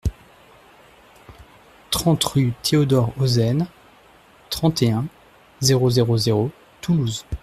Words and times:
trente 1.91 2.23
rue 2.23 2.53
Théodore 2.63 3.13
Ozenne, 3.19 3.67
trente 4.49 4.81
et 4.81 4.89
un, 4.91 5.05
zéro 5.59 5.91
zéro 5.91 6.17
zéro, 6.17 6.49
Toulouse 6.81 7.23